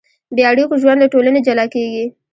بېاړیکو 0.35 0.75
ژوند 0.81 0.99
له 1.01 1.07
ټولنې 1.13 1.39
جلا 1.47 1.65
کېږي. 1.73 2.05